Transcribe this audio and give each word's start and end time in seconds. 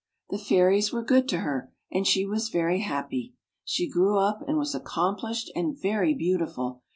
The 0.31 0.39
fairies 0.39 0.91
were 0.91 1.03
good 1.03 1.29
to 1.29 1.41
her, 1.41 1.71
and 1.91 2.07
she 2.07 2.25
was 2.25 2.49
very 2.49 2.79
happy. 2.79 3.35
She 3.63 3.87
grew 3.87 4.17
up, 4.17 4.41
and 4.47 4.57
was 4.57 4.73
accom 4.73 5.19
plished 5.19 5.49
and 5.53 5.79
very 5.79 6.15
beautiful. 6.15 6.81